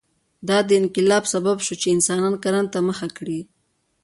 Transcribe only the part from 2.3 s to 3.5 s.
کرنې ته مخه کړي.